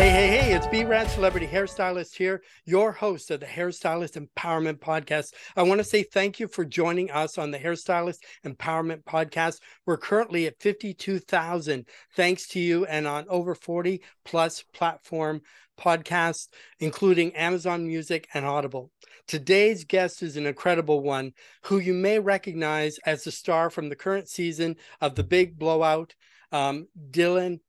[0.00, 4.78] Hey, hey, hey, it's B Rad Celebrity Hairstylist here, your host of the Hairstylist Empowerment
[4.78, 5.34] Podcast.
[5.54, 9.60] I want to say thank you for joining us on the Hairstylist Empowerment Podcast.
[9.84, 11.86] We're currently at 52,000,
[12.16, 15.42] thanks to you, and on over 40 plus platform
[15.78, 16.48] podcasts,
[16.78, 18.90] including Amazon Music and Audible.
[19.28, 23.96] Today's guest is an incredible one who you may recognize as the star from the
[23.96, 26.14] current season of The Big Blowout,
[26.52, 27.60] um, Dylan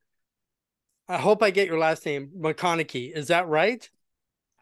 [1.11, 3.11] I hope I get your last name, McConaughey.
[3.13, 3.87] Is that right?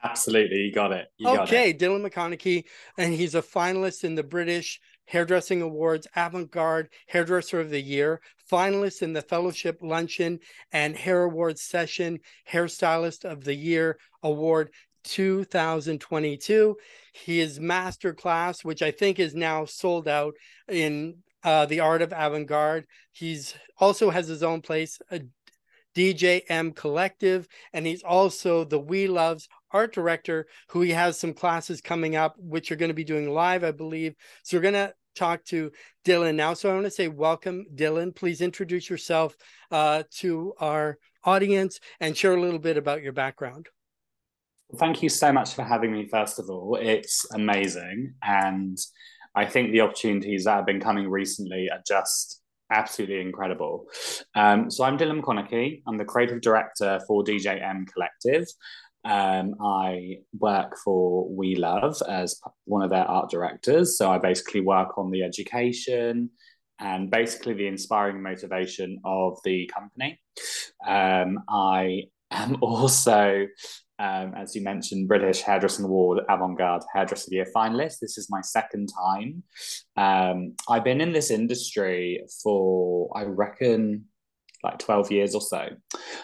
[0.03, 1.05] Absolutely, you got it.
[1.17, 1.79] You okay, got it.
[1.79, 2.63] Dylan McConaughey,
[2.97, 8.19] and he's a finalist in the British Hairdressing Awards Avant Garde Hairdresser of the Year,
[8.51, 10.39] finalist in the Fellowship Luncheon
[10.71, 12.19] and Hair Awards Session
[12.51, 14.71] Hairstylist of the Year Award
[15.03, 16.77] 2022.
[17.13, 20.33] His master class, which I think is now sold out
[20.67, 22.85] in uh, the art of avant-garde.
[23.11, 25.21] He's also has his own place, a
[25.95, 32.15] DJM Collective, and he's also the Wella's art director, who he has some classes coming
[32.15, 34.15] up, which are going to be doing live, I believe.
[34.43, 35.71] So we're going to talk to
[36.05, 36.53] Dylan now.
[36.53, 38.15] So I want to say, welcome, Dylan.
[38.15, 39.35] Please introduce yourself
[39.71, 43.67] uh, to our audience and share a little bit about your background.
[44.77, 46.77] Thank you so much for having me, first of all.
[46.79, 48.13] It's amazing.
[48.23, 48.77] And
[49.35, 52.38] I think the opportunities that have been coming recently are just
[52.71, 53.85] absolutely incredible.
[54.35, 55.81] Um, so I'm Dylan McConaughey.
[55.87, 58.47] I'm the creative director for DJM Collective.
[59.05, 63.97] Um, I work for Wella as one of their art directors.
[63.97, 66.31] So I basically work on the education
[66.79, 70.19] and basically the inspiring motivation of the company.
[70.85, 73.47] Um, I am also
[73.99, 77.99] um, as you mentioned, British Hairdressing Award Avant Garde Hairdresser of the Year finalist.
[77.99, 79.43] This is my second time.
[79.97, 84.05] Um, I've been in this industry for, I reckon,
[84.63, 85.67] like 12 years or so.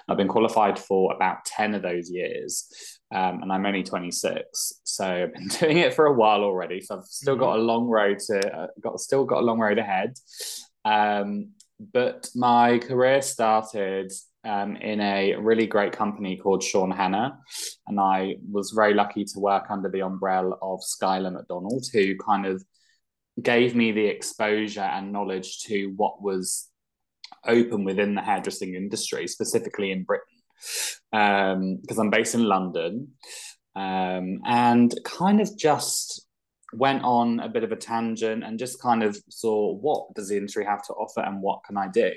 [0.07, 2.69] I've been qualified for about 10 of those years,
[3.13, 4.81] um, and I'm only 26.
[4.83, 6.79] So I've been doing it for a while already.
[6.79, 7.43] So I've still mm-hmm.
[7.43, 10.15] got a long road to, uh, got still got a long road ahead.
[10.85, 11.51] Um,
[11.93, 14.13] but my career started
[14.45, 17.39] um, in a really great company called Sean Hanna.
[17.87, 22.45] And I was very lucky to work under the umbrella of Skylar McDonald, who kind
[22.45, 22.63] of
[23.41, 26.69] gave me the exposure and knowledge to what was
[27.45, 30.25] open within the hairdressing industry, specifically in Britain,
[31.11, 33.09] because um, I'm based in London.
[33.75, 36.25] Um, and kind of just
[36.73, 40.37] went on a bit of a tangent and just kind of saw what does the
[40.37, 42.11] industry have to offer and what can I do.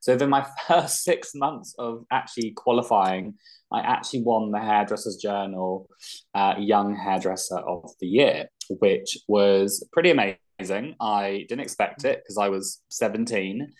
[0.00, 3.34] So within my first six months of actually qualifying,
[3.72, 5.88] I actually won the Hairdressers Journal
[6.34, 10.96] uh, Young Hairdresser of the Year, which was pretty amazing.
[11.00, 13.72] I didn't expect it because I was 17,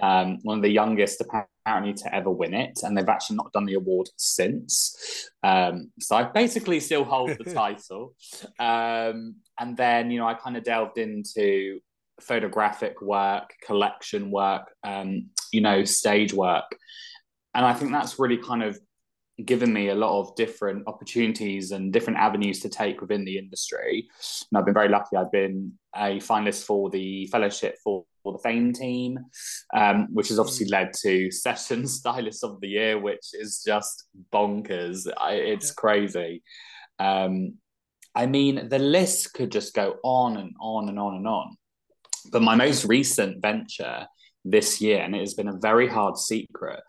[0.00, 3.66] um, one of the youngest apparently to ever win it, and they've actually not done
[3.66, 5.30] the award since.
[5.42, 8.14] Um, so I basically still hold the title.
[8.58, 11.80] Um, and then, you know, I kind of delved into
[12.20, 16.64] photographic work, collection work, um, you know, stage work.
[17.54, 18.78] And I think that's really kind of
[19.44, 24.08] given me a lot of different opportunities and different avenues to take within the industry.
[24.50, 25.16] And I've been very lucky.
[25.16, 29.18] I've been a finalist for the fellowship for, for the Fame team,
[29.74, 30.72] um, which has obviously mm.
[30.72, 35.06] led to Session Stylist of the Year, which is just bonkers.
[35.16, 36.42] I, it's crazy.
[36.98, 37.54] Um,
[38.14, 41.56] I mean, the list could just go on and on and on and on.
[42.30, 44.06] But my most recent venture
[44.44, 46.80] this year, and it has been a very hard secret,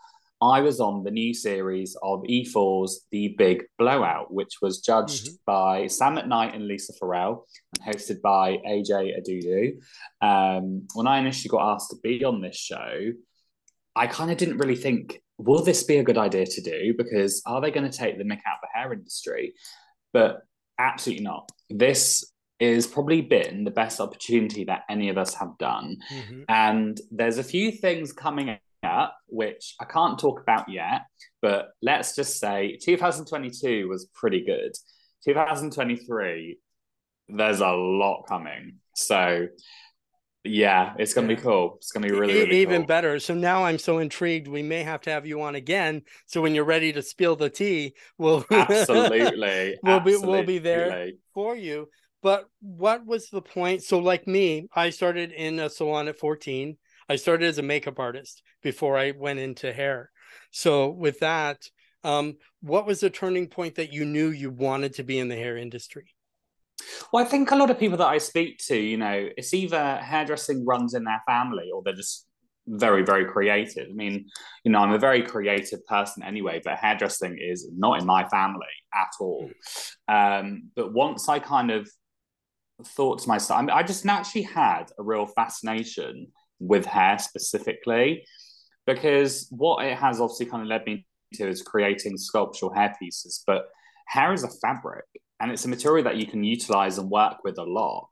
[0.41, 5.35] I was on the new series of E4's The Big Blowout, which was judged mm-hmm.
[5.45, 7.45] by Sam McKnight and Lisa Farrell
[7.75, 9.81] and hosted by AJ Odudu.
[10.25, 13.11] Um, when I initially got asked to be on this show,
[13.95, 16.93] I kind of didn't really think, will this be a good idea to do?
[16.97, 19.53] Because are they going to take the mick out of the hair industry?
[20.13, 20.41] But
[20.77, 21.51] absolutely not.
[21.69, 25.97] This is probably been the best opportunity that any of us have done.
[26.11, 26.41] Mm-hmm.
[26.49, 28.59] And there's a few things coming up
[29.27, 31.01] which I can't talk about yet,
[31.41, 34.71] but let's just say 2022 was pretty good.
[35.25, 36.57] 2023,
[37.29, 38.77] there's a lot coming.
[38.95, 39.47] So
[40.43, 41.75] yeah, it's gonna be cool.
[41.77, 42.87] It's gonna be really, really even cool.
[42.87, 43.19] better.
[43.19, 44.47] So now I'm so intrigued.
[44.47, 46.03] We may have to have you on again.
[46.27, 50.11] So when you're ready to spill the tea, we'll absolutely we'll absolutely.
[50.11, 51.89] be we'll be there for you.
[52.21, 53.83] But what was the point?
[53.83, 56.77] So, like me, I started in a salon at 14.
[57.07, 60.11] I started as a makeup artist before I went into hair.
[60.51, 61.63] So, with that,
[62.03, 65.35] um, what was the turning point that you knew you wanted to be in the
[65.35, 66.13] hair industry?
[67.11, 69.97] Well, I think a lot of people that I speak to, you know, it's either
[69.97, 72.25] hairdressing runs in their family or they're just
[72.69, 74.25] very very creative i mean
[74.63, 78.67] you know i'm a very creative person anyway but hairdressing is not in my family
[78.93, 79.49] at all
[80.07, 81.89] um, but once i kind of
[82.85, 86.27] thought to myself I, mean, I just naturally had a real fascination
[86.59, 88.25] with hair specifically
[88.85, 93.43] because what it has obviously kind of led me to is creating sculptural hair pieces
[93.45, 93.67] but
[94.07, 95.05] hair is a fabric
[95.39, 98.07] and it's a material that you can utilize and work with a lot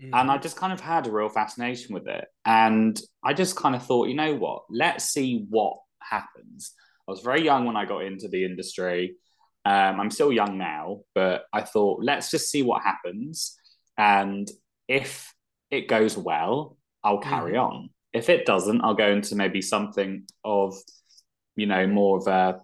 [0.00, 0.14] Mm-hmm.
[0.14, 2.26] And I just kind of had a real fascination with it.
[2.44, 4.64] And I just kind of thought, you know what?
[4.70, 6.74] Let's see what happens.
[7.08, 9.16] I was very young when I got into the industry.
[9.64, 13.56] Um, I'm still young now, but I thought, let's just see what happens.
[13.98, 14.50] And
[14.88, 15.34] if
[15.70, 17.74] it goes well, I'll carry mm-hmm.
[17.74, 17.90] on.
[18.12, 20.74] If it doesn't, I'll go into maybe something of,
[21.54, 22.60] you know, more of a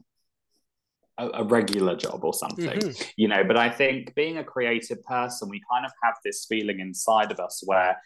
[1.18, 3.02] a, regular job or something, mm-hmm.
[3.16, 3.44] you know.
[3.44, 7.38] But I think being a creative person, we kind of have this feeling inside of
[7.38, 7.96] us where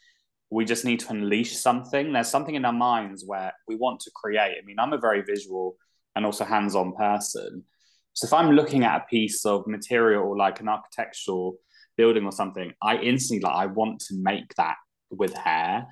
[0.50, 2.12] we just need to unleash something.
[2.12, 4.56] There's something in our minds where we want to create.
[4.60, 5.76] I mean, I'm a very visual
[6.14, 7.64] and also hands on person.
[8.12, 11.56] So if I'm looking at a piece of material like an architectural
[11.96, 14.76] building or something, I instantly like I want to make that
[15.10, 15.86] with hair.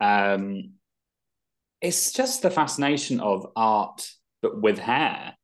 [0.00, 0.74] Um,
[1.80, 4.06] it's just the fascination of art,
[4.42, 5.34] but with hair.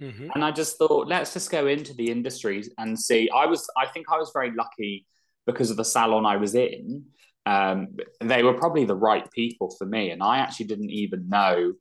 [0.00, 0.30] Mm-hmm.
[0.34, 3.28] And I just thought, let's just go into the industry and see.
[3.34, 5.06] I was, I think I was very lucky
[5.46, 7.04] because of the salon I was in.
[7.46, 10.10] Um, they were probably the right people for me.
[10.10, 11.72] And I actually didn't even know.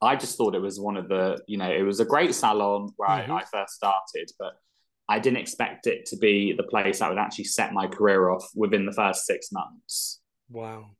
[0.00, 2.90] I just thought it was one of the, you know, it was a great salon
[2.96, 3.32] where mm-hmm.
[3.32, 4.54] I, I first started, but
[5.08, 8.48] I didn't expect it to be the place that would actually set my career off
[8.54, 10.20] within the first six months.
[10.48, 10.90] Wow.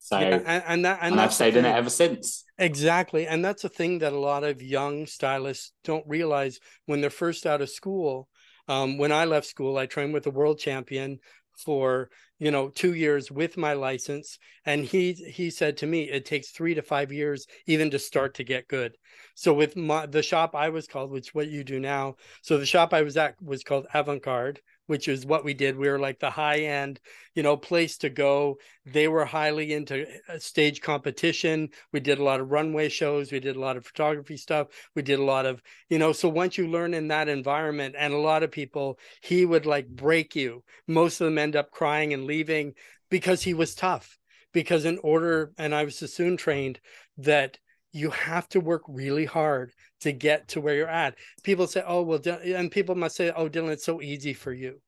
[0.00, 2.44] So yeah, and, and that and, and I've stayed in it ever since.
[2.58, 7.10] Exactly, and that's a thing that a lot of young stylists don't realize when they're
[7.10, 8.28] first out of school.
[8.66, 11.20] Um, when I left school, I trained with a world champion
[11.62, 14.38] for you know two years with my license.
[14.66, 18.34] And he he said to me it takes three to five years even to start
[18.34, 18.96] to get good.
[19.34, 22.66] So with my the shop i was called which what you do now so the
[22.66, 25.76] shop i was at was called avant-garde which is what we did.
[25.76, 27.00] We were like the high end,
[27.34, 28.58] you know, place to go.
[28.84, 31.70] They were highly into uh, stage competition.
[31.92, 33.32] We did a lot of runway shows.
[33.32, 34.68] We did a lot of photography stuff.
[34.94, 38.12] We did a lot of, you know, so once you learn in that environment, and
[38.12, 40.64] a lot of people, he would like break you.
[40.86, 42.74] Most of them end up crying and leaving
[43.10, 44.18] because he was tough.
[44.52, 46.78] Because in order, and I was soon trained
[47.16, 47.58] that
[47.92, 51.14] you have to work really hard to get to where you're at.
[51.42, 54.80] People say, "Oh, well," and people must say, "Oh, Dylan, it's so easy for you.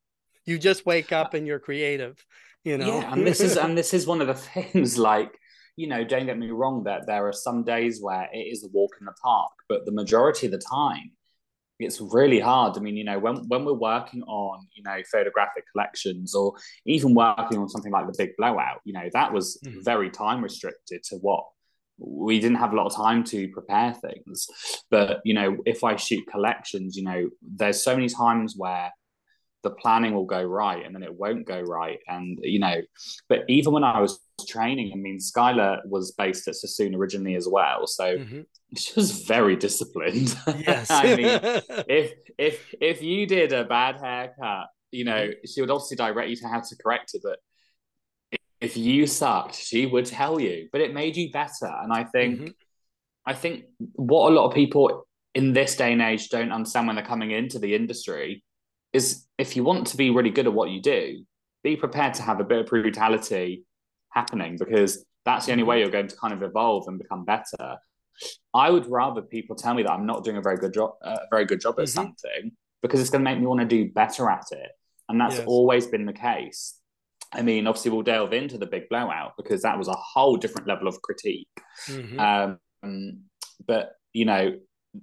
[0.45, 2.23] You just wake up and you're creative."
[2.63, 2.87] You know.
[2.87, 4.97] Yeah, and this is and this is one of the things.
[4.97, 5.31] Like,
[5.75, 6.83] you know, don't get me wrong.
[6.85, 9.91] That there are some days where it is a walk in the park, but the
[9.91, 11.11] majority of the time,
[11.77, 12.75] it's really hard.
[12.75, 16.55] I mean, you know, when when we're working on, you know, photographic collections or
[16.87, 19.81] even working on something like the big blowout, you know, that was mm-hmm.
[19.81, 21.45] very time restricted to what
[21.97, 24.47] we didn't have a lot of time to prepare things.
[24.89, 28.91] But you know, if I shoot collections, you know, there's so many times where
[29.65, 31.97] the planning will go right and then it won't go right.
[32.07, 32.81] And you know,
[33.27, 37.47] but even when I was training, I mean, Skylar was based at Sassoon originally as
[37.47, 38.41] well, so mm-hmm.
[38.77, 40.37] she was very disciplined.
[40.47, 41.25] Yes, I mean,
[41.87, 45.47] if if if you did a bad haircut, you know, mm-hmm.
[45.51, 47.39] she would obviously direct you to how to correct it, but
[48.65, 51.71] if you sucked, she would tell you, but it made you better.
[51.83, 52.51] And I think, mm-hmm.
[53.23, 56.95] I think what a lot of people in this day and age don't understand when
[56.95, 58.43] they're coming into the industry
[58.91, 61.23] is if you want to be really good at what you do,
[61.63, 63.65] be prepared to have a bit of brutality
[64.09, 65.81] happening because that's the only way mm-hmm.
[65.81, 67.77] you're going to kind of evolve and become better.
[68.51, 71.09] I would rather people tell me that I'm not doing a very good job, a
[71.09, 71.99] uh, very good job at mm-hmm.
[71.99, 74.71] something because it's going to make me want to do better at it,
[75.09, 75.45] and that's yes.
[75.45, 76.79] always been the case.
[77.35, 80.67] I mean, obviously, we'll delve into the big blowout because that was a whole different
[80.67, 81.47] level of critique.
[81.87, 82.19] Mm-hmm.
[82.19, 83.19] Um,
[83.67, 84.57] but you know,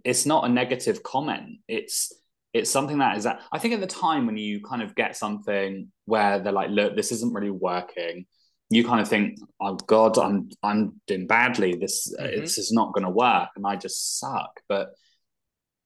[0.04, 1.58] it's not a negative comment.
[1.68, 2.12] It's
[2.52, 5.16] it's something that is that I think at the time when you kind of get
[5.16, 8.26] something where they're like, look, this isn't really working,
[8.72, 11.76] you kind of think, oh God, I'm I'm doing badly.
[11.76, 12.40] This mm-hmm.
[12.40, 14.60] this is not going to work, and I just suck.
[14.68, 14.90] But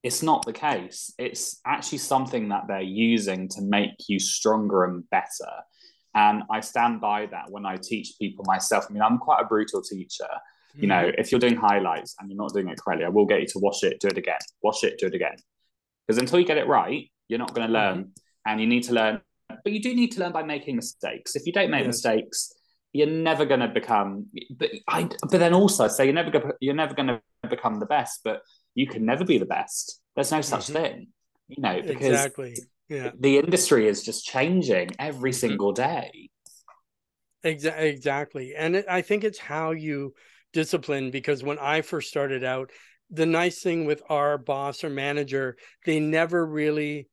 [0.02, 1.12] it's not the case.
[1.18, 5.50] It's actually something that they're using to make you stronger and better.
[6.16, 8.86] And I stand by that when I teach people myself.
[8.88, 10.26] I mean, I'm quite a brutal teacher.
[10.74, 10.80] Mm.
[10.80, 11.14] You know, mm.
[11.18, 13.58] if you're doing highlights and you're not doing it correctly, I will get you to
[13.58, 15.36] wash it, do it again, wash it, do it again.
[16.06, 18.04] Because until you get it right, you're not going to learn.
[18.04, 18.10] Mm.
[18.46, 21.36] And you need to learn, but you do need to learn by making mistakes.
[21.36, 22.50] If you don't make mistakes,
[22.94, 24.26] you're never going to become.
[24.56, 25.10] But I.
[25.20, 26.52] But then also, say you're never going.
[26.60, 27.20] You're never going to
[27.50, 28.20] become the best.
[28.22, 28.42] But
[28.74, 30.00] you can never be the best.
[30.14, 30.82] There's no such mm-hmm.
[30.82, 31.06] thing.
[31.48, 32.56] You know, because exactly
[32.88, 33.10] yeah.
[33.18, 35.38] The industry is just changing every mm-hmm.
[35.38, 36.30] single day.
[37.42, 38.54] Exactly.
[38.56, 40.14] And it, i think it's how you
[40.52, 42.70] discipline because when I first started out,
[43.10, 47.08] the nice thing with our boss or manager, they never really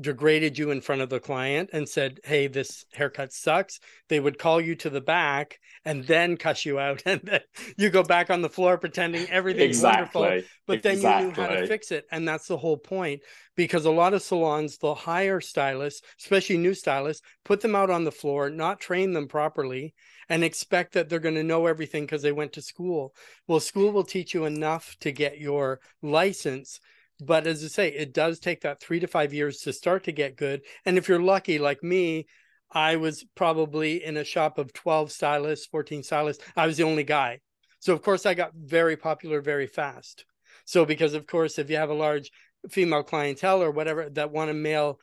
[0.00, 4.38] degraded you in front of the client and said, Hey, this haircut sucks, they would
[4.38, 7.02] call you to the back and then cuss you out.
[7.06, 7.40] And then
[7.76, 10.20] you go back on the floor pretending everything's exactly.
[10.20, 10.48] wonderful.
[10.66, 12.04] But then you knew how to fix it.
[12.10, 13.22] And that's the whole point.
[13.54, 18.04] Because a lot of salons, they'll hire stylists, especially new stylists, put them out on
[18.04, 19.94] the floor, not train them properly,
[20.28, 23.14] and expect that they're going to know everything because they went to school.
[23.46, 26.80] Well, school will teach you enough to get your license
[27.20, 30.12] but as I say, it does take that three to five years to start to
[30.12, 30.62] get good.
[30.84, 32.26] And if you're lucky, like me,
[32.70, 36.44] I was probably in a shop of 12 stylists, 14 stylists.
[36.56, 37.40] I was the only guy.
[37.78, 40.24] So, of course, I got very popular very fast.
[40.64, 42.30] So, because of course, if you have a large
[42.70, 44.98] female clientele or whatever that want a male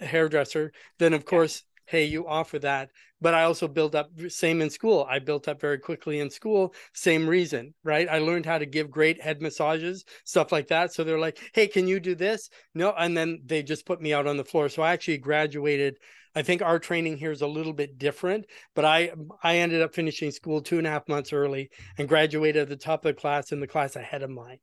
[0.00, 2.90] hairdresser, then of course, hey, you offer that
[3.20, 5.06] but I also built up same in school.
[5.08, 8.08] I built up very quickly in school, same reason, right?
[8.08, 10.92] I learned how to give great head massages, stuff like that.
[10.92, 14.12] So they're like, "Hey, can you do this?" No, and then they just put me
[14.12, 14.68] out on the floor.
[14.68, 15.98] So I actually graduated.
[16.34, 19.12] I think our training here is a little bit different, but I
[19.42, 22.76] I ended up finishing school two and a half months early and graduated at the
[22.76, 24.58] top of the class in the class ahead of mine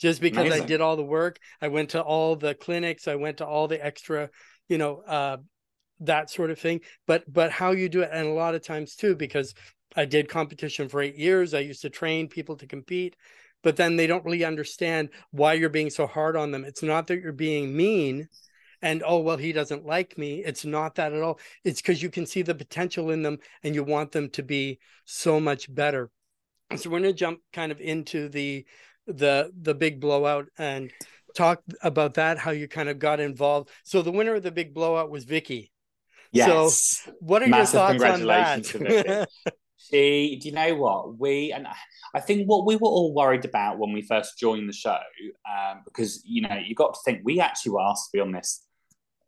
[0.00, 0.62] just because Amazing.
[0.62, 1.38] I did all the work.
[1.60, 3.06] I went to all the clinics.
[3.06, 4.30] I went to all the extra,
[4.68, 5.36] you know, uh,
[6.06, 8.94] that sort of thing but but how you do it and a lot of times
[8.94, 9.54] too because
[9.96, 13.16] i did competition for eight years i used to train people to compete
[13.64, 16.64] but then they don't really understand why you're being so hard on them.
[16.64, 18.28] It's not that you're being mean
[18.82, 20.44] and oh well he doesn't like me.
[20.44, 21.40] It's not that at all.
[21.64, 24.78] It's because you can see the potential in them and you want them to be
[25.06, 26.10] so much better.
[26.76, 28.66] So we're going to jump kind of into the
[29.06, 30.90] the the big blowout and
[31.34, 33.70] talk about that how you kind of got involved.
[33.82, 35.72] So the winner of the big blowout was vicky
[36.34, 37.02] Yes.
[37.04, 39.28] So, what are Massive your thoughts congratulations on that?
[39.76, 41.66] she, do you know what we and
[42.14, 44.98] I think what we were all worried about when we first joined the show,
[45.48, 48.32] um, because you know you got to think we actually were asked to be on
[48.32, 48.64] this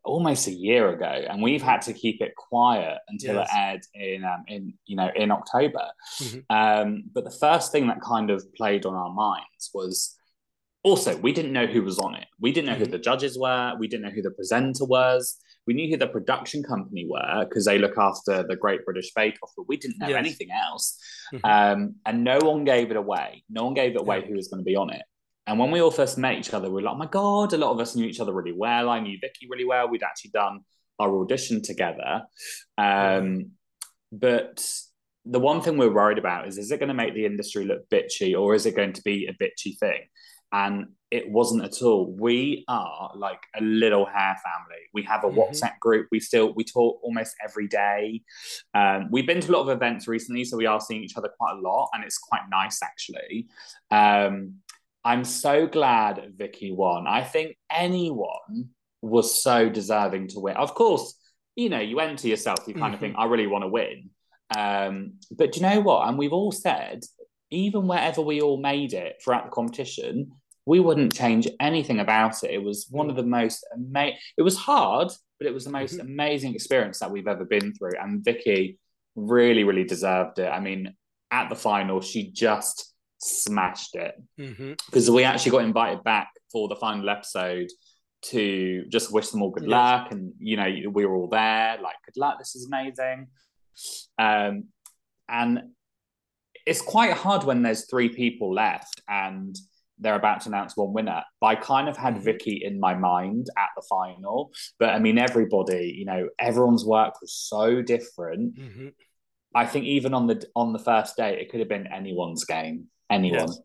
[0.04, 3.48] almost a year ago, and we've had to keep it quiet until yes.
[3.50, 5.88] it aired in um, in you know in October.
[6.20, 6.56] Mm-hmm.
[6.56, 10.16] Um, but the first thing that kind of played on our minds was
[10.84, 12.26] also we didn't know who was on it.
[12.40, 12.84] We didn't know mm-hmm.
[12.84, 13.74] who the judges were.
[13.78, 15.36] We didn't know who the presenter was.
[15.66, 19.36] We knew who the production company were because they look after the Great British Bake
[19.42, 20.18] Off, but we didn't know yes.
[20.18, 20.98] anything else.
[21.34, 21.44] Mm-hmm.
[21.44, 23.44] Um, and no one gave it away.
[23.50, 24.26] No one gave it away yeah.
[24.26, 25.02] who was going to be on it.
[25.46, 27.58] And when we all first met each other, we were like, oh my God, a
[27.58, 28.88] lot of us knew each other really well.
[28.88, 29.88] I knew Vicky really well.
[29.88, 30.60] We'd actually done
[30.98, 32.22] our audition together.
[32.78, 33.52] Um,
[34.10, 34.68] but
[35.24, 37.88] the one thing we're worried about is is it going to make the industry look
[37.90, 40.02] bitchy or is it going to be a bitchy thing?
[40.52, 42.12] And it wasn't at all.
[42.12, 44.82] We are like a little hair family.
[44.92, 45.38] We have a mm-hmm.
[45.38, 46.08] WhatsApp group.
[46.10, 48.22] We still we talk almost every day.
[48.74, 51.30] Um, we've been to a lot of events recently, so we are seeing each other
[51.38, 53.46] quite a lot, and it's quite nice actually.
[53.90, 54.56] Um,
[55.04, 57.06] I'm so glad Vicky won.
[57.06, 58.70] I think anyone
[59.02, 60.56] was so deserving to win.
[60.56, 61.14] Of course,
[61.54, 62.94] you know, you enter yourself, you kind mm-hmm.
[62.94, 64.10] of think, I really want to win.
[64.56, 66.08] Um, but do you know what?
[66.08, 67.04] And we've all said,
[67.50, 70.32] even wherever we all made it throughout the competition,
[70.66, 72.50] we wouldn't change anything about it.
[72.50, 74.18] It was one of the most amazing.
[74.36, 76.08] It was hard, but it was the most mm-hmm.
[76.08, 77.92] amazing experience that we've ever been through.
[78.00, 78.78] And Vicky
[79.14, 80.48] really, really deserved it.
[80.48, 80.94] I mean,
[81.30, 85.14] at the final, she just smashed it because mm-hmm.
[85.14, 87.68] we actually got invited back for the final episode
[88.22, 89.70] to just wish them all good yes.
[89.70, 90.08] luck.
[90.10, 92.38] And you know, we were all there, like, good luck.
[92.38, 93.28] This is amazing.
[94.18, 94.64] Um,
[95.28, 95.60] and
[96.66, 99.56] it's quite hard when there's three people left and
[99.98, 101.22] they're about to announce one winner.
[101.40, 102.24] But I kind of had mm-hmm.
[102.24, 104.52] Vicky in my mind at the final.
[104.78, 108.58] But I mean, everybody, you know, everyone's work was so different.
[108.58, 108.88] Mm-hmm.
[109.54, 112.86] I think even on the on the first day, it could have been anyone's game.
[113.10, 113.48] Anyone.
[113.48, 113.60] Yes.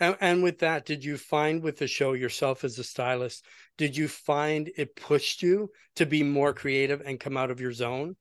[0.00, 3.44] And, and with that, did you find with the show yourself as a stylist,
[3.76, 7.72] did you find it pushed you to be more creative and come out of your
[7.72, 8.16] zone?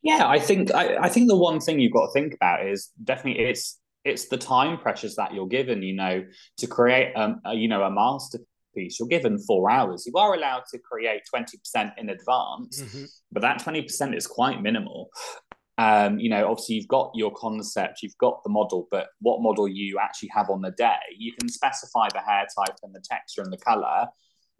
[0.00, 2.90] Yeah, I think I, I think the one thing you've got to think about is
[3.02, 6.24] definitely it's it's the time pressures that you're given you know
[6.56, 10.62] to create um, a, you know a masterpiece you're given four hours you are allowed
[10.70, 13.04] to create 20% in advance mm-hmm.
[13.32, 15.08] but that 20% is quite minimal
[15.78, 19.68] um, you know obviously you've got your concept you've got the model but what model
[19.68, 23.42] you actually have on the day you can specify the hair type and the texture
[23.42, 24.06] and the color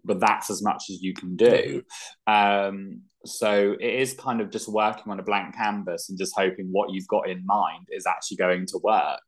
[0.06, 1.82] but that's as much as you can do.
[2.28, 2.68] Mm-hmm.
[2.68, 6.68] Um, so it is kind of just working on a blank canvas and just hoping
[6.70, 9.22] what you've got in mind is actually going to work.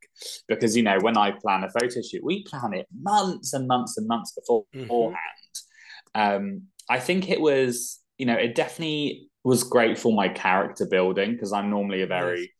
[0.47, 3.97] Because you know, when I plan a photo shoot, we plan it months and months
[3.97, 4.81] and months before, mm-hmm.
[4.81, 5.19] beforehand.
[6.15, 11.33] Um, I think it was, you know, it definitely was great for my character building
[11.33, 12.51] because I'm normally a very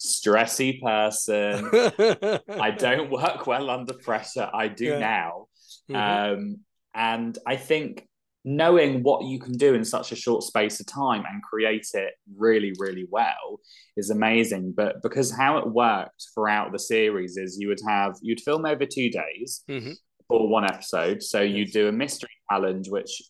[0.00, 1.68] stressy person.
[2.60, 4.48] I don't work well under pressure.
[4.52, 4.98] I do yeah.
[4.98, 5.46] now.
[5.90, 6.32] Mm-hmm.
[6.32, 6.56] Um,
[6.94, 8.07] and I think
[8.48, 12.14] knowing what you can do in such a short space of time and create it
[12.34, 13.60] really, really well
[13.98, 14.72] is amazing.
[14.74, 18.86] But because how it worked throughout the series is you would have, you'd film over
[18.86, 19.92] two days mm-hmm.
[20.28, 21.22] for one episode.
[21.22, 23.20] So you do a mystery challenge, which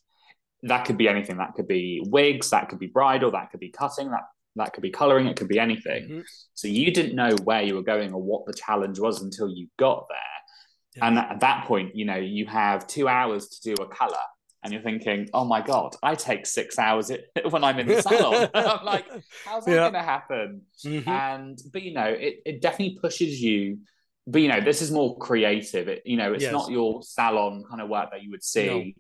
[0.63, 1.39] that could be anything.
[1.39, 4.23] That could be wigs, that could be bridal, that could be cutting, that
[4.55, 6.05] that could be coloring, it could be anything.
[6.05, 6.21] Mm-hmm.
[6.55, 9.67] So you didn't know where you were going or what the challenge was until you
[9.79, 11.05] got there.
[11.09, 14.17] And at that point, you know, you have two hours to do a color
[14.63, 17.11] and you're thinking, oh my God, I take six hours
[17.51, 18.49] when I'm in the salon.
[18.55, 19.07] I'm like,
[19.45, 19.77] how's that yeah.
[19.77, 20.63] going to happen?
[20.85, 21.09] Mm-hmm.
[21.09, 23.79] And, but you know, it, it definitely pushes you.
[24.27, 25.89] But, you know, this is more creative.
[25.89, 26.53] It, you know, it's yes.
[26.53, 28.97] not your salon kind of work that you would see.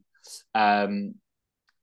[0.54, 0.60] No.
[0.60, 1.14] Um,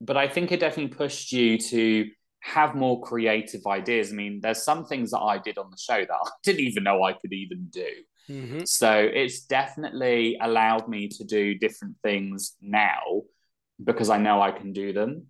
[0.01, 4.11] but I think it definitely pushed you to have more creative ideas.
[4.11, 6.83] I mean, there's some things that I did on the show that I didn't even
[6.83, 7.89] know I could even do.
[8.29, 8.63] Mm-hmm.
[8.65, 13.21] So it's definitely allowed me to do different things now
[13.83, 15.27] because I know I can do them.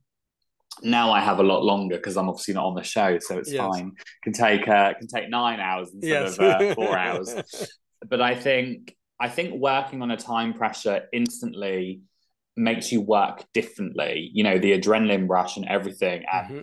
[0.82, 3.52] Now I have a lot longer because I'm obviously not on the show, so it's
[3.52, 3.66] yes.
[3.66, 3.94] fine.
[4.24, 6.38] Can take uh, can take nine hours instead yes.
[6.38, 7.34] of uh, four hours.
[8.08, 12.02] But I think I think working on a time pressure instantly
[12.58, 14.30] makes you work differently.
[14.34, 16.25] You know, the adrenaline rush and everything.
[16.32, 16.60] And mm-hmm.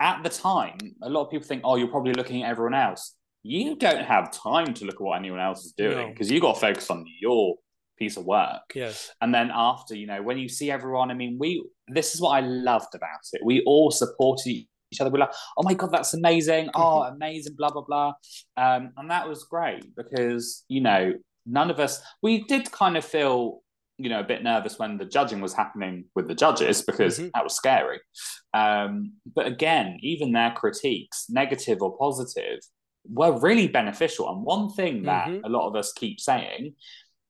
[0.00, 3.14] at the time, a lot of people think, "Oh, you're probably looking at everyone else."
[3.44, 6.34] You don't have time to look at what anyone else is doing because no.
[6.34, 7.56] you got to focus on your
[7.98, 8.62] piece of work.
[8.74, 9.10] Yes.
[9.20, 12.30] And then after, you know, when you see everyone, I mean, we this is what
[12.30, 13.42] I loved about it.
[13.44, 14.50] We all supported
[14.94, 15.10] each other.
[15.10, 16.70] We're like, oh my god, that's amazing!
[16.74, 17.54] Oh, amazing!
[17.56, 18.12] Blah blah blah.
[18.56, 21.14] Um, and that was great because you know
[21.46, 22.02] none of us.
[22.22, 23.60] We did kind of feel
[23.98, 27.28] you know a bit nervous when the judging was happening with the judges because mm-hmm.
[27.34, 28.00] that was scary.
[28.52, 32.60] Um, but again, even their critiques, negative or positive,
[33.08, 34.28] were really beneficial.
[34.30, 35.44] And one thing that mm-hmm.
[35.44, 36.74] a lot of us keep saying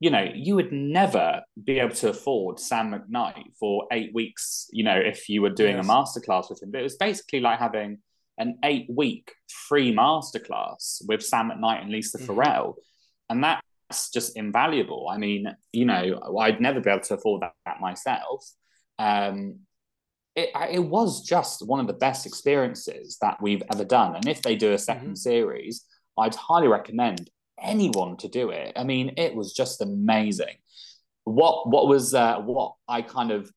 [0.00, 4.84] you know, you would never be able to afford Sam McKnight for eight weeks, you
[4.84, 5.84] know, if you were doing yes.
[5.84, 6.70] a masterclass with him.
[6.70, 7.98] But it was basically like having
[8.38, 12.26] an eight week free masterclass with Sam McKnight and Lisa mm-hmm.
[12.26, 12.76] Farrell.
[13.30, 15.08] And that's just invaluable.
[15.10, 18.44] I mean, you know, I'd never be able to afford that, that myself.
[18.98, 19.60] Um,
[20.36, 24.16] it, it was just one of the best experiences that we've ever done.
[24.16, 25.14] And if they do a 2nd mm-hmm.
[25.14, 25.84] series,
[26.18, 28.72] I'd highly recommend anyone to do it.
[28.76, 30.56] I mean, it was just amazing.
[31.24, 33.50] What what was uh, what I kind of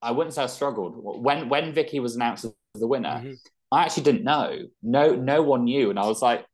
[0.00, 3.08] I wouldn't say I struggled when when Vicky was announced as the winner.
[3.08, 3.32] Mm-hmm.
[3.72, 4.58] I actually didn't know.
[4.82, 6.44] No, no one knew, and I was like,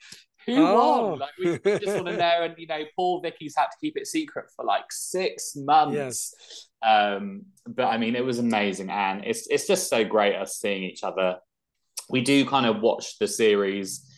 [0.46, 1.08] "Who oh.
[1.10, 2.42] won?" Like we, just want to know.
[2.42, 5.94] And you know, poor Vicky's had to keep it secret for like six months.
[5.94, 6.34] Yes.
[6.82, 10.84] Um, but I mean, it was amazing, and it's it's just so great us seeing
[10.84, 11.36] each other.
[12.08, 14.09] We do kind of watch the series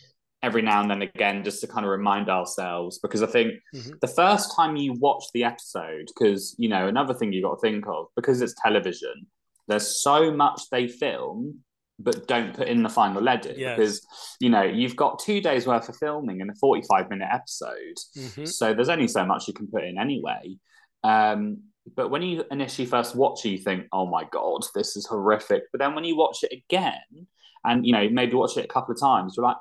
[0.42, 3.92] every now and then again just to kind of remind ourselves because I think mm-hmm.
[4.00, 7.61] the first time you watch the episode, because you know, another thing you got to
[7.61, 9.26] think of, because it's television,
[9.68, 11.61] there's so much they film
[11.98, 13.76] but don't put in the final edit yes.
[13.76, 14.07] because
[14.40, 18.44] you know you've got two days worth of filming in a 45 minute episode mm-hmm.
[18.44, 20.57] so there's only so much you can put in anyway
[21.05, 21.59] um,
[21.96, 25.64] but when you initially first watch it you think oh my god this is horrific
[25.70, 27.26] but then when you watch it again
[27.64, 29.57] and you know maybe watch it a couple of times you're like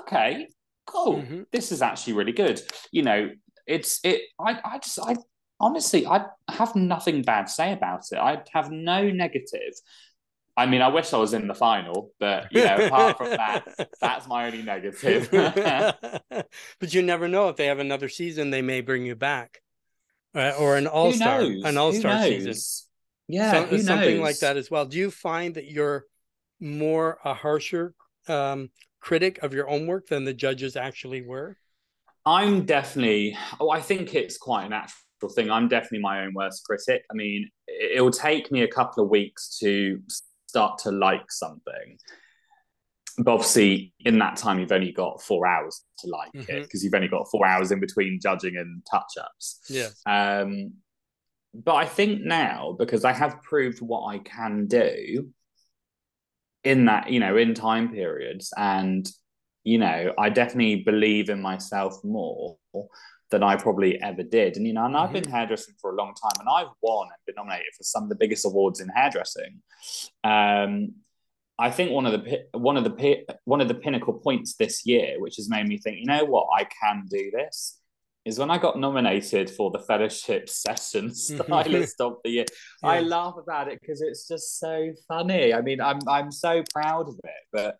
[0.00, 0.48] okay,
[0.86, 1.18] cool.
[1.18, 1.42] Mm-hmm.
[1.52, 2.60] This is actually really good.
[2.90, 3.30] You know,
[3.66, 4.22] it's it.
[4.40, 5.16] I I just I
[5.60, 8.18] honestly I have nothing bad to say about it.
[8.18, 9.74] I have no negative.
[10.56, 13.64] I mean, I wish I was in the final, but you know, apart from that,
[14.00, 15.28] that's my only negative.
[15.30, 19.62] but you never know if they have another season, they may bring you back,
[20.34, 22.54] uh, or an all star, an all star season.
[23.28, 24.86] Yeah, so, something like that as well.
[24.86, 26.06] Do you find that you're
[26.58, 27.94] more a harsher
[28.26, 31.56] um, critic of your own work than the judges actually were?
[32.26, 35.50] I'm definitely, oh, I think it's quite a natural thing.
[35.50, 37.04] I'm definitely my own worst critic.
[37.10, 40.00] I mean, it will take me a couple of weeks to
[40.48, 41.98] start to like something.
[43.18, 46.56] But obviously, in that time, you've only got four hours to like mm-hmm.
[46.56, 49.60] it because you've only got four hours in between judging and touch ups.
[49.68, 49.88] Yeah.
[50.06, 50.74] Um,
[51.54, 55.30] but I think now, because I have proved what I can do,
[56.68, 58.52] in that you know in time periods.
[58.56, 59.10] And
[59.64, 62.56] you know i definitely believe in myself more
[63.30, 64.56] than i probably ever did.
[64.56, 65.32] And you know and i've been mm-hmm.
[65.32, 68.14] hairdressing for a long time and i've won and been nominated for some of the
[68.14, 69.60] biggest awards in hairdressing.
[70.24, 70.94] Um
[71.58, 75.20] i think one of the one of the one of the pinnacle points this year
[75.20, 76.46] which has made me think you know what?
[76.56, 77.77] I can do this
[78.28, 82.44] is when I got nominated for the fellowship session stylist of the year.
[82.82, 82.88] Yeah.
[82.88, 85.54] I laugh about it because it's just so funny.
[85.54, 87.76] I mean, I'm I'm so proud of it, but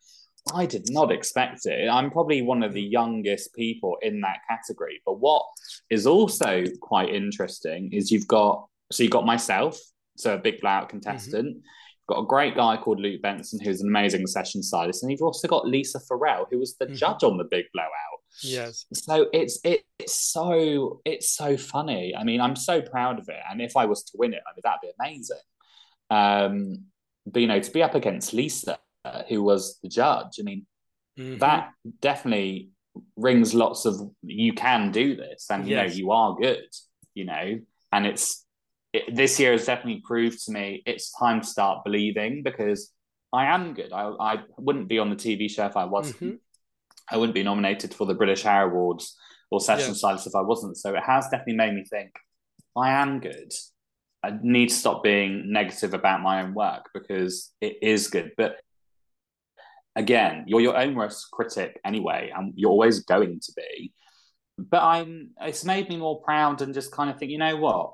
[0.55, 1.89] I did not expect it.
[1.89, 5.03] I'm probably one of the youngest people in that category.
[5.05, 5.45] But what
[5.91, 9.79] is also quite interesting is you've got so you've got myself,
[10.17, 11.49] so a big blowout contestant.
[11.49, 12.15] Mm-hmm.
[12.15, 15.47] Got a great guy called Luke Benson, who's an amazing session stylist, and you've also
[15.47, 16.95] got Lisa Farrell, who was the mm-hmm.
[16.95, 18.18] judge on the big blowout.
[18.43, 18.87] Yes.
[18.93, 22.15] So it's it, it's so it's so funny.
[22.17, 23.41] I mean, I'm so proud of it.
[23.51, 25.37] And if I was to win it, I mean that'd be amazing.
[26.11, 26.85] Um,
[27.27, 28.79] but you know, to be up against Lisa,
[29.29, 30.67] who was the judge, I mean,
[31.19, 31.39] mm-hmm.
[31.39, 31.71] that
[32.01, 32.71] definitely
[33.17, 35.91] rings lots of you can do this, and you yes.
[35.91, 36.69] know you are good.
[37.15, 37.61] You know,
[37.93, 38.45] and it's
[38.93, 42.93] it, this year has definitely proved to me it's time to start believing because
[43.33, 43.93] I am good.
[43.93, 46.17] I I wouldn't be on the TV show if I wasn't.
[46.17, 46.37] Mm-hmm.
[47.11, 49.17] I wouldn't be nominated for the British Hair Awards
[49.51, 49.95] or Session yeah.
[49.95, 50.77] Stylist if I wasn't.
[50.77, 52.11] So it has definitely made me think
[52.77, 53.53] I am good.
[54.23, 58.33] I need to stop being negative about my own work because it is good.
[58.37, 58.57] But
[59.97, 63.93] again, you're your own worst critic anyway, and you're always going to be.
[64.59, 67.93] But I'm it's made me more proud and just kind of think, you know what?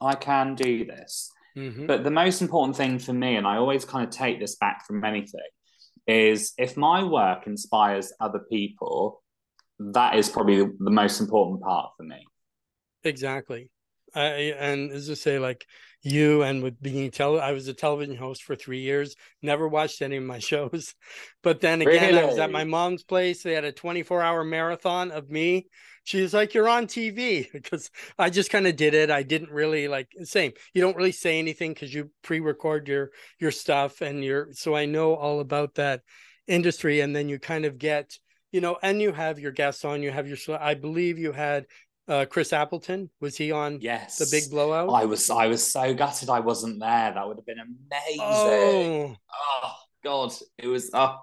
[0.00, 1.30] I can do this.
[1.56, 1.86] Mm-hmm.
[1.86, 4.86] But the most important thing for me, and I always kind of take this back
[4.86, 5.40] from anything,
[6.08, 9.22] is if my work inspires other people,
[9.78, 12.26] that is probably the most important part for me.
[13.04, 13.70] Exactly.
[14.14, 15.66] I, and as I say, like
[16.02, 19.14] you and with being tele, I was a television host for three years.
[19.42, 20.94] Never watched any of my shows,
[21.42, 22.22] but then again, really?
[22.22, 23.42] I was at my mom's place.
[23.42, 25.68] They had a 24 hour marathon of me.
[26.08, 29.10] She was like, "You're on TV," because I just kind of did it.
[29.10, 30.52] I didn't really like same.
[30.72, 34.86] You don't really say anything because you pre-record your your stuff and you're so I
[34.86, 36.00] know all about that
[36.46, 37.00] industry.
[37.00, 38.18] And then you kind of get
[38.52, 40.02] you know, and you have your guests on.
[40.02, 40.38] You have your.
[40.58, 41.66] I believe you had
[42.08, 43.82] uh, Chris Appleton was he on?
[43.82, 44.88] Yes, the big blowout.
[44.88, 45.28] I was.
[45.28, 47.12] I was so gutted I wasn't there.
[47.12, 48.20] That would have been amazing.
[48.22, 50.90] Oh, oh God, it was.
[50.94, 51.18] Oh,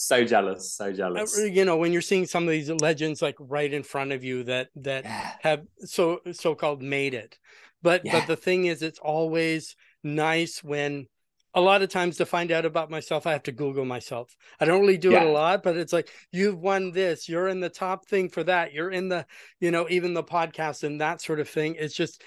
[0.00, 1.36] so jealous, so jealous.
[1.36, 4.22] Uh, you know, when you're seeing some of these legends like right in front of
[4.22, 5.32] you that that yeah.
[5.40, 7.36] have so so called made it,
[7.82, 8.12] but yeah.
[8.12, 11.06] but the thing is, it's always nice when
[11.54, 14.36] a lot of times to find out about myself, I have to Google myself.
[14.60, 15.22] I don't really do yeah.
[15.22, 18.44] it a lot, but it's like you've won this, you're in the top thing for
[18.44, 19.26] that, you're in the,
[19.58, 21.74] you know, even the podcast and that sort of thing.
[21.76, 22.22] It's just,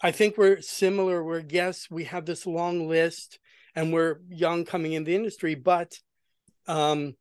[0.00, 1.24] I think we're similar.
[1.24, 3.40] Where yes, we have this long list,
[3.74, 5.98] and we're young coming in the industry, but,
[6.68, 7.14] um,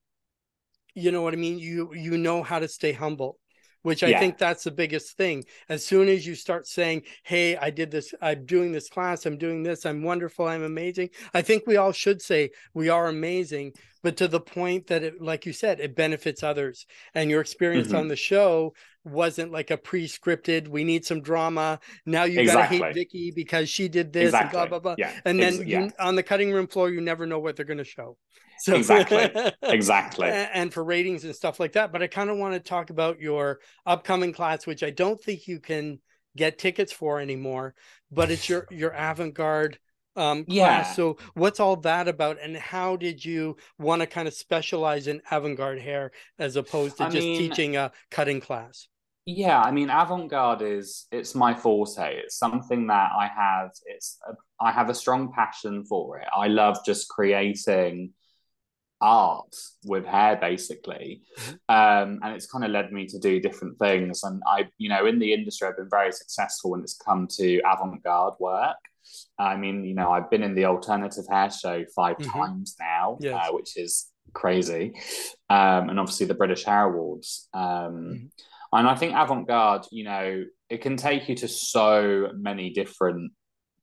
[0.94, 1.60] you know what I mean.
[1.60, 3.40] You you know how to stay humble
[3.88, 4.20] which I yeah.
[4.20, 5.46] think that's the biggest thing.
[5.70, 9.38] As soon as you start saying, Hey, I did this, I'm doing this class, I'm
[9.38, 11.12] doing this, I'm wonderful, I'm amazing.
[11.34, 13.72] I think we all should say we are amazing,
[14.04, 16.86] but to the point that it, like you said, it benefits others.
[17.14, 17.96] And your experience mm-hmm.
[17.96, 18.74] on the show
[19.06, 21.80] wasn't like a pre-scripted, we need some drama.
[22.06, 22.80] Now you exactly.
[22.80, 24.60] gotta hate Vicky because she did this exactly.
[24.60, 24.96] and blah blah blah.
[24.98, 25.14] Yeah.
[25.24, 25.90] And then Ex- you, yeah.
[25.98, 28.18] on the cutting room floor, you never know what they're gonna show.
[28.60, 29.30] So exactly,
[29.62, 31.92] exactly, and for ratings and stuff like that.
[31.92, 35.48] But I kind of want to talk about your upcoming class, which I don't think
[35.48, 36.00] you can
[36.36, 37.76] get tickets for anymore.
[38.12, 39.80] But it's your your avant garde
[40.16, 40.88] um, class.
[40.88, 40.94] Yeah.
[40.94, 45.22] So what's all that about, and how did you want to kind of specialize in
[45.32, 48.88] avant garde hair as opposed to I just mean, teaching a cutting class?
[49.30, 52.16] Yeah, I mean, avant-garde is it's my forte.
[52.16, 53.72] It's something that I have.
[53.86, 56.28] It's a, I have a strong passion for it.
[56.34, 58.14] I love just creating
[59.02, 59.56] art
[59.86, 61.54] with hair basically mm-hmm.
[61.70, 65.06] um, and it's kind of led me to do different things and i you know
[65.06, 68.78] in the industry i've been very successful when it's come to avant-garde work
[69.40, 72.30] i mean you know i've been in the alternative hair show 5 mm-hmm.
[72.30, 73.48] times now yes.
[73.48, 74.94] uh, which is crazy
[75.50, 78.26] um, and obviously the british hair awards um, mm-hmm.
[78.74, 83.32] and i think avant-garde you know it can take you to so many different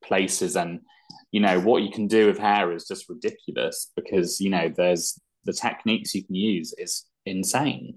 [0.03, 0.81] places and
[1.33, 5.19] you know what you can do with hair is just ridiculous because you know there's
[5.45, 7.97] the techniques you can use is insane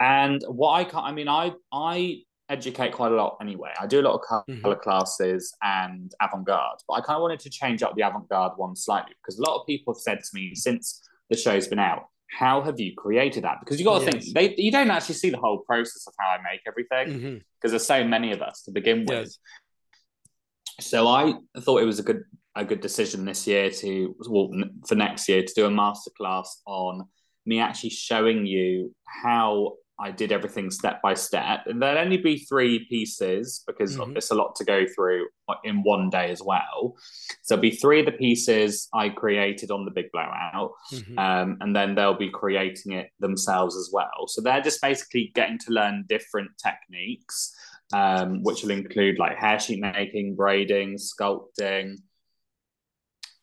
[0.00, 4.00] and what i can't i mean i i educate quite a lot anyway i do
[4.00, 4.80] a lot of color mm-hmm.
[4.82, 9.12] classes and avant-garde but i kind of wanted to change up the avant-garde one slightly
[9.22, 12.60] because a lot of people have said to me since the show's been out how
[12.62, 14.14] have you created that because you got to yes.
[14.14, 17.22] think they you don't actually see the whole process of how i make everything because
[17.22, 17.68] mm-hmm.
[17.70, 19.38] there's so many of us to begin with yes.
[20.80, 22.24] So I thought it was a good
[22.56, 24.50] a good decision this year to well
[24.86, 27.04] for next year to do a masterclass on
[27.46, 31.66] me actually showing you how I did everything step by step.
[31.66, 34.16] And there'll only be three pieces because mm-hmm.
[34.16, 35.26] it's a lot to go through
[35.62, 36.96] in one day as well.
[37.42, 40.72] So it'll be three of the pieces I created on the big blowout.
[40.92, 41.18] Mm-hmm.
[41.18, 44.26] Um, and then they'll be creating it themselves as well.
[44.26, 47.54] So they're just basically getting to learn different techniques
[47.92, 51.96] um, which will include like hair sheet making, braiding, sculpting.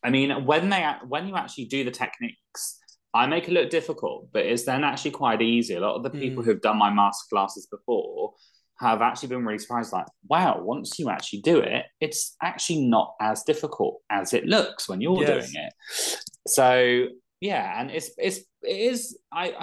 [0.04, 2.80] I mean, when they when you actually do the techniques,
[3.14, 5.76] I make it look difficult, but it's then actually quite easy.
[5.76, 6.46] A lot of the people mm.
[6.46, 8.34] who've done my master classes before
[8.80, 13.14] have actually been really surprised like wow once you actually do it it's actually not
[13.20, 15.52] as difficult as it looks when you're yes.
[15.52, 15.74] doing it
[16.48, 17.06] so
[17.42, 19.54] yeah and it's it's it is i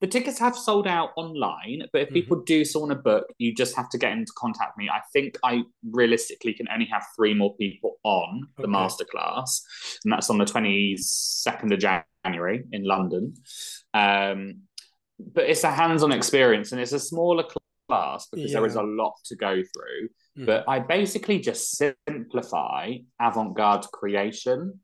[0.00, 2.14] the tickets have sold out online but if mm-hmm.
[2.14, 5.00] people do still want to book you just have to get into contact me i
[5.12, 8.72] think i realistically can only have three more people on the okay.
[8.72, 9.60] masterclass
[10.04, 13.34] and that's on the 22nd of january in london
[13.94, 14.54] um
[15.32, 17.44] but it's a hands-on experience and it's a smaller
[17.90, 18.58] class because yeah.
[18.58, 20.08] there is a lot to go through.
[20.38, 20.46] Mm.
[20.46, 24.80] But I basically just simplify avant-garde creation.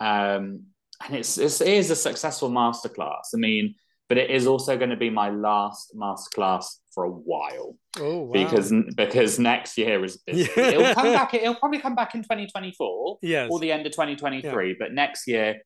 [0.00, 0.64] Um,
[1.04, 3.34] and it's, it's it is a successful masterclass.
[3.34, 3.74] I mean,
[4.08, 7.76] but it is also going to be my last masterclass for a while.
[7.98, 8.32] Oh, wow.
[8.32, 10.50] Because because next year is busy.
[10.56, 10.68] Yeah.
[10.68, 11.34] It'll come back.
[11.34, 13.48] It'll probably come back in 2024 yes.
[13.50, 14.68] or the end of 2023.
[14.68, 14.74] Yeah.
[14.78, 15.62] But next year,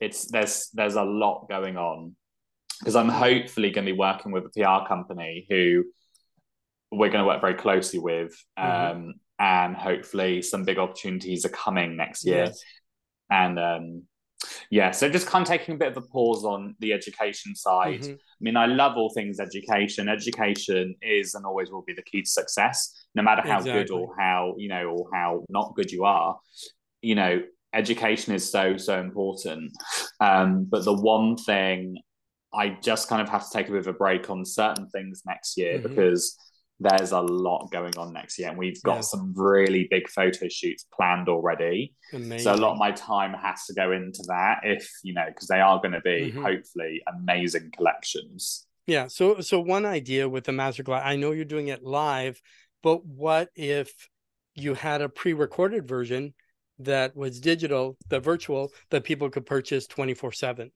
[0.00, 2.16] it's there's there's a lot going on
[2.80, 5.84] because I'm hopefully going to be working with a PR company who
[6.90, 8.36] we're going to work very closely with.
[8.58, 8.96] Mm-hmm.
[8.96, 12.46] Um, and hopefully some big opportunities are coming next year.
[12.46, 12.62] Yes.
[13.30, 14.02] And um,
[14.70, 18.00] yeah, so just kind of taking a bit of a pause on the education side.
[18.00, 18.12] Mm-hmm.
[18.12, 20.08] I mean, I love all things education.
[20.08, 23.84] Education is and always will be the key to success, no matter how exactly.
[23.84, 26.38] good or how, you know, or how not good you are.
[27.02, 29.72] You know, education is so, so important.
[30.20, 31.96] Um, but the one thing
[32.54, 35.22] I just kind of have to take a bit of a break on certain things
[35.26, 35.88] next year mm-hmm.
[35.88, 36.38] because
[36.84, 39.00] there's a lot going on next year and we've got yeah.
[39.00, 42.38] some really big photo shoots planned already amazing.
[42.38, 45.48] so a lot of my time has to go into that if you know because
[45.48, 46.42] they are going to be mm-hmm.
[46.42, 51.44] hopefully amazing collections yeah so so one idea with the master masterclass i know you're
[51.44, 52.40] doing it live
[52.82, 54.08] but what if
[54.54, 56.34] you had a pre-recorded version
[56.78, 60.70] that was digital the virtual that people could purchase 24 7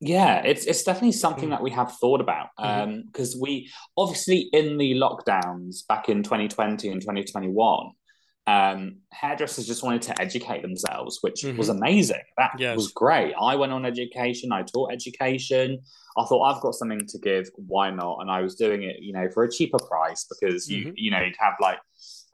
[0.00, 1.52] yeah, it's it's definitely something mm.
[1.52, 3.42] that we have thought about um because mm-hmm.
[3.42, 7.90] we obviously in the lockdowns back in 2020 and 2021,
[8.46, 11.56] um, hairdressers just wanted to educate themselves, which mm-hmm.
[11.56, 12.22] was amazing.
[12.36, 12.76] That yes.
[12.76, 13.34] was great.
[13.40, 14.52] I went on education.
[14.52, 15.80] I taught education.
[16.18, 17.48] I thought I've got something to give.
[17.56, 18.18] Why not?
[18.20, 20.92] And I was doing it, you know, for a cheaper price because you mm-hmm.
[20.96, 21.78] you know you'd have like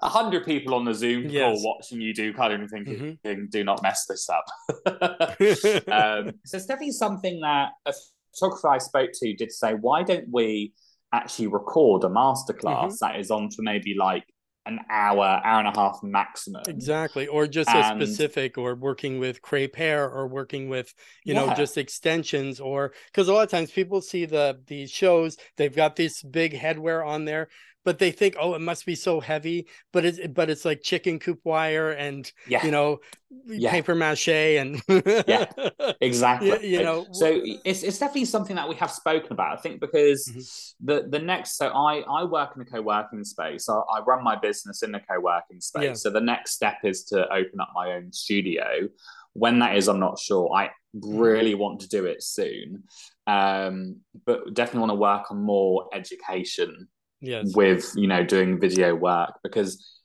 [0.02, 1.42] a hundred people on the Zoom yes.
[1.42, 3.44] call watching you do colouring, thinking, mm-hmm.
[3.50, 4.44] "Do not mess this up."
[4.86, 7.92] um, so it's definitely something that a
[8.34, 10.72] photographer I spoke to did say, "Why don't we
[11.12, 12.94] actually record a masterclass mm-hmm.
[13.00, 14.24] that is on for maybe like
[14.66, 16.62] an hour, hour and a half maximum.
[16.68, 17.26] Exactly.
[17.26, 20.94] Or just and, a specific or working with crepe hair or working with,
[21.24, 21.46] you yeah.
[21.46, 25.74] know, just extensions or because a lot of times people see the these shows, they've
[25.74, 27.48] got this big headwear on there
[27.84, 31.18] but they think, oh, it must be so heavy, but it's but it's like chicken
[31.18, 32.64] coop wire and yeah.
[32.64, 33.00] you know
[33.46, 33.70] yeah.
[33.70, 34.80] paper mache and
[35.26, 35.46] yeah,
[36.00, 36.48] exactly.
[36.48, 39.58] You, you, know, so it's it's definitely something that we have spoken about.
[39.58, 40.86] I think because mm-hmm.
[40.86, 43.66] the the next, so I I work in a co working space.
[43.66, 45.84] So I run my business in a co working space.
[45.84, 45.92] Yeah.
[45.94, 48.88] So the next step is to open up my own studio.
[49.34, 50.52] When that is, I'm not sure.
[50.54, 50.66] I
[50.96, 51.18] mm-hmm.
[51.18, 52.84] really want to do it soon,
[53.26, 56.88] um, but definitely want to work on more education
[57.22, 57.54] yes.
[57.54, 60.00] with you know doing video work because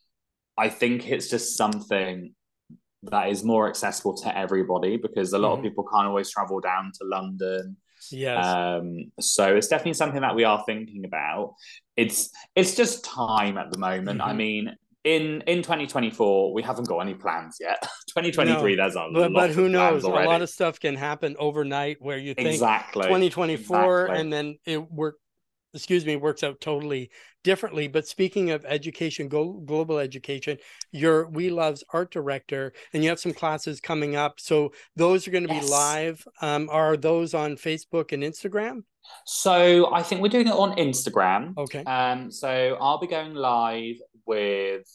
[0.58, 2.34] I think it's just something
[3.04, 5.60] that is more accessible to everybody because a lot mm-hmm.
[5.60, 7.78] of people can't always travel down to London.
[8.12, 8.46] Yes.
[8.46, 11.56] Um, so it's definitely something that we are thinking about.
[11.96, 14.20] It's it's just time at the moment.
[14.20, 14.30] Mm-hmm.
[14.30, 19.08] I mean, in in 2024 we haven't got any plans yet 2023 no, there's a
[19.14, 23.04] but, but who knows a lot of stuff can happen overnight where you think exactly
[23.04, 24.20] 2024 exactly.
[24.20, 25.16] and then it work
[25.78, 27.10] excuse me, works out totally
[27.44, 27.88] differently.
[27.88, 30.58] But speaking of education, global education,
[30.92, 34.40] you're Wella's art director, and you have some classes coming up.
[34.40, 35.66] So those are going to yes.
[35.66, 36.28] be live.
[36.42, 38.84] Um, are those on Facebook and Instagram?
[39.26, 41.58] So I think we're doing it on Instagram.
[41.58, 41.84] Okay.
[41.86, 44.86] Um, so I'll be going live with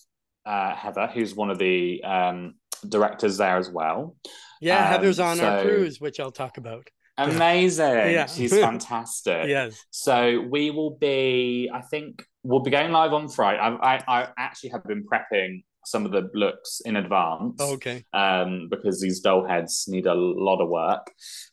[0.45, 2.55] uh, Heather, who's one of the um,
[2.87, 4.17] directors there as well.
[4.61, 5.45] Yeah, um, Heather's on so...
[5.47, 6.89] our cruise, which I'll talk about.
[7.19, 8.13] Amazing.
[8.13, 8.27] yeah.
[8.27, 9.47] She's fantastic.
[9.47, 9.85] yes.
[9.91, 13.61] So we will be, I think we'll be going live on Friday.
[13.61, 17.57] I, I, I actually have been prepping some of the looks in advance.
[17.61, 18.05] Oh, okay.
[18.13, 21.11] Um, because these doll heads need a lot of work.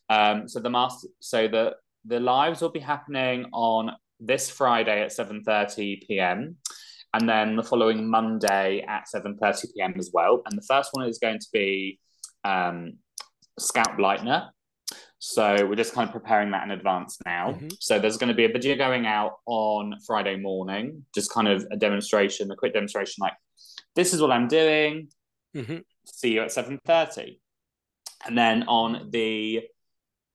[0.08, 5.12] Um, so the master, so the the lives will be happening on this Friday at
[5.12, 6.56] seven thirty p.m.
[7.12, 9.94] and then the following Monday at seven thirty p.m.
[9.98, 10.42] as well.
[10.46, 11.98] And the first one is going to be
[12.44, 12.94] um,
[13.58, 14.48] Scout Lightener.
[15.20, 17.52] So we're just kind of preparing that in advance now.
[17.52, 17.68] Mm-hmm.
[17.78, 21.64] So there's going to be a video going out on Friday morning, just kind of
[21.70, 23.34] a demonstration, a quick demonstration, like
[23.94, 25.08] this is what I'm doing.
[25.56, 25.78] Mm-hmm.
[26.06, 27.40] See you at seven thirty,
[28.26, 29.62] and then on the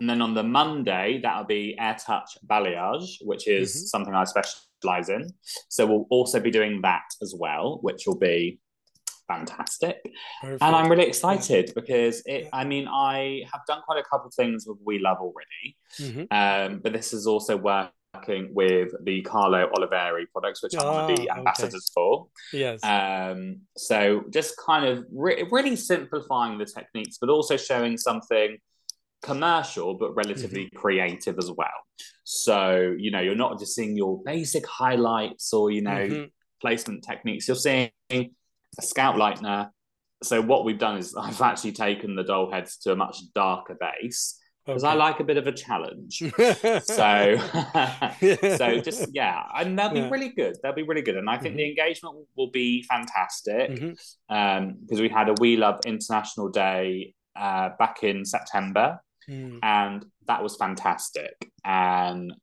[0.02, 3.86] And then on the Monday, that'll be Air Touch Balayage, which is mm-hmm.
[3.86, 5.30] something I specialize in.
[5.70, 8.60] So we'll also be doing that as well, which will be
[9.28, 9.98] fantastic.
[10.42, 10.64] Perfect.
[10.64, 14.34] And I'm really excited because it, I mean, I have done quite a couple of
[14.34, 16.24] things with Wella already, mm-hmm.
[16.32, 17.92] um, but this is also working
[18.54, 21.94] with the Carlo Oliveri products, which oh, I'm the ambassadors okay.
[21.94, 22.28] for.
[22.54, 22.84] Yes.
[22.84, 28.58] Um, so just kind of re- really simplifying the techniques, but also showing something
[29.22, 30.78] commercial but relatively mm-hmm.
[30.78, 31.68] creative as well.
[32.24, 36.24] So, you know, you're not just seeing your basic highlights or, you know, mm-hmm.
[36.62, 37.48] placement techniques.
[37.48, 37.92] You're seeing
[38.80, 39.70] a scalp lightener.
[40.24, 43.78] So what we've done is I've actually taken the doll heads to a much darker
[43.80, 44.94] base because okay.
[44.94, 46.18] I like a bit of a challenge.
[46.38, 46.82] so,
[48.58, 50.10] so just yeah, and they'll be yeah.
[50.10, 50.58] really good.
[50.62, 51.58] They'll be really good, and I think mm-hmm.
[51.58, 54.68] the engagement will be fantastic because mm-hmm.
[54.68, 59.60] um, we had a Wella International Day uh, back in September, mm.
[59.62, 61.34] and that was fantastic.
[61.64, 62.34] And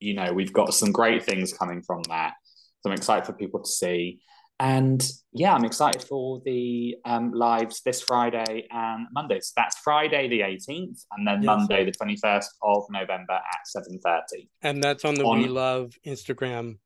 [0.00, 2.34] you know, we've got some great things coming from that.
[2.80, 4.20] So I'm excited for people to see.
[4.60, 9.40] And yeah, I'm excited for the um, lives this Friday and Monday.
[9.40, 11.46] So that's Friday the 18th, and then yes.
[11.46, 14.48] Monday the 21st of November at 7:30.
[14.60, 15.42] And that's on the on...
[15.42, 16.76] Wella Instagram.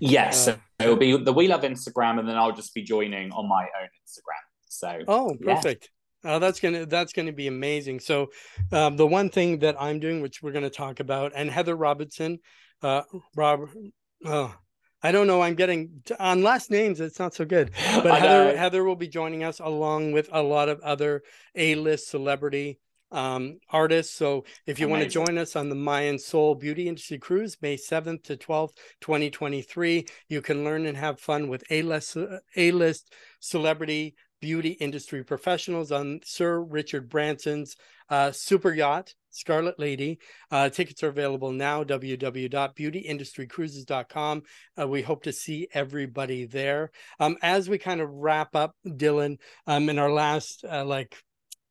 [0.00, 3.48] Yes, uh, so it'll be the Wella Instagram, and then I'll just be joining on
[3.48, 4.44] my own Instagram.
[4.66, 5.88] So oh, perfect.
[6.24, 8.00] Oh, that's gonna that's gonna be amazing.
[8.00, 8.28] So,
[8.70, 12.40] um, the one thing that I'm doing, which we're gonna talk about, and Heather Robinson,
[12.82, 13.02] uh,
[13.34, 13.70] Rob,
[14.26, 14.54] oh,
[15.02, 15.40] I don't know.
[15.40, 17.00] I'm getting on last names.
[17.00, 20.68] It's not so good, but Heather Heather will be joining us along with a lot
[20.68, 21.22] of other
[21.54, 22.78] A-list celebrity
[23.10, 24.14] um, artists.
[24.14, 24.90] So if you Amazing.
[24.90, 28.76] want to join us on the Mayan Soul Beauty Industry Cruise, May 7th to 12th,
[29.00, 32.16] 2023, you can learn and have fun with A-list
[32.56, 37.76] A-list celebrity beauty industry professionals on Sir Richard Branson's
[38.08, 40.18] uh, super yacht, Scarlet Lady.
[40.50, 44.42] Uh, tickets are available now, www.beautyindustrycruises.com.
[44.78, 46.90] Uh, we hope to see everybody there.
[47.20, 51.16] Um, as we kind of wrap up, Dylan, um, in our last uh, like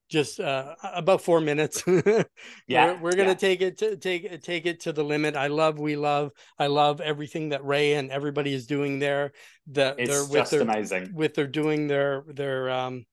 [0.09, 1.83] just uh, about four minutes.
[2.67, 3.33] yeah, we're, we're gonna yeah.
[3.33, 5.35] take it to take take it to the limit.
[5.35, 9.33] I love, we love, I love everything that Ray and everybody is doing there.
[9.67, 13.05] That it's they're with just their, amazing with their doing their their um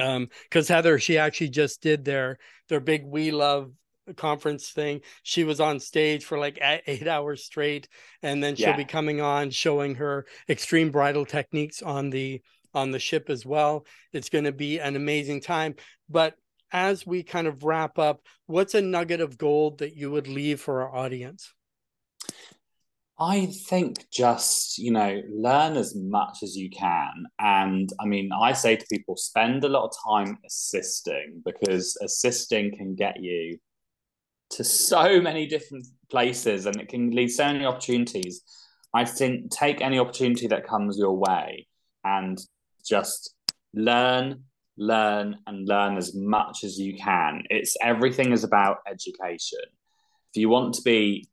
[0.00, 3.70] um because Heather she actually just did their their big Wella
[4.16, 5.00] conference thing.
[5.22, 7.88] She was on stage for like eight hours straight,
[8.22, 8.76] and then she'll yeah.
[8.76, 12.42] be coming on showing her extreme bridal techniques on the
[12.74, 13.86] on the ship as well.
[14.12, 15.74] It's going to be an amazing time.
[16.08, 16.34] But
[16.70, 20.60] as we kind of wrap up, what's a nugget of gold that you would leave
[20.60, 21.52] for our audience?
[23.20, 27.26] I think just, you know, learn as much as you can.
[27.40, 32.76] And I mean, I say to people, spend a lot of time assisting because assisting
[32.76, 33.58] can get you
[34.50, 38.42] to so many different places and it can lead so many opportunities.
[38.94, 41.66] I think take any opportunity that comes your way
[42.04, 42.38] and
[42.86, 43.34] just
[43.74, 44.44] learn,
[44.76, 47.42] learn, and learn as much as you can.
[47.50, 49.58] It's everything is about education.
[50.32, 51.28] If you want to be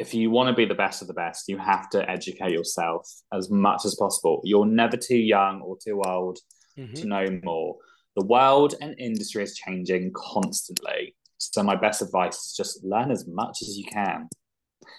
[0.00, 3.06] if you want to be the best of the best, you have to educate yourself
[3.34, 4.40] as much as possible.
[4.44, 6.38] You're never too young or too old
[6.76, 6.94] mm-hmm.
[6.94, 7.76] to know more.
[8.16, 11.14] The world and industry is changing constantly.
[11.36, 14.28] So my best advice is just learn as much as you can.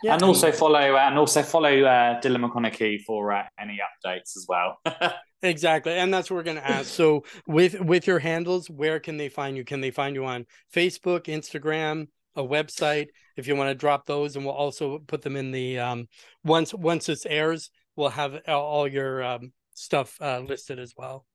[0.03, 4.45] Yeah, and also follow and also follow uh, Dylan McConaughey for uh, any updates as
[4.47, 4.79] well.
[5.41, 6.85] exactly, and that's what we're going to ask.
[6.85, 9.65] So with with your handles, where can they find you?
[9.65, 13.07] Can they find you on Facebook, Instagram, a website?
[13.37, 16.07] If you want to drop those, and we'll also put them in the um,
[16.43, 21.25] once once this airs, we'll have all your um, stuff uh, listed as well.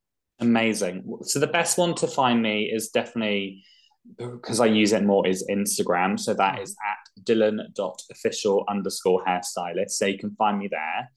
[0.41, 1.19] Amazing.
[1.23, 3.65] So the best one to find me is definitely
[4.19, 6.19] because I use it more is Instagram.
[6.19, 9.91] So that is at dylan.official underscore hairstylist.
[9.91, 11.11] So you can find me there.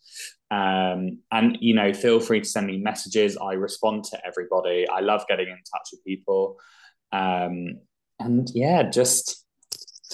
[0.51, 3.37] Um, and, you know, feel free to send me messages.
[3.37, 4.87] I respond to everybody.
[4.87, 6.57] I love getting in touch with people.
[7.11, 7.79] Um,
[8.19, 9.45] and yeah, just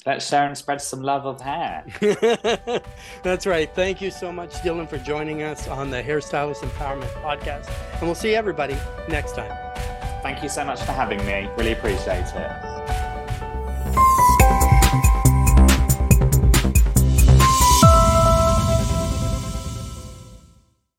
[0.06, 1.84] let's share and spread some love of hair.
[3.22, 3.68] That's right.
[3.74, 7.68] Thank you so much, Dylan, for joining us on the Hairstylist Empowerment Podcast.
[7.94, 8.76] And we'll see everybody
[9.08, 9.52] next time.
[10.22, 11.48] Thank you so much for having me.
[11.56, 12.75] Really appreciate it.